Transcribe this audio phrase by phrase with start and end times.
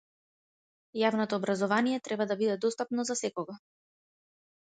[1.01, 3.59] Јавното образование треба да биде достапно за секого.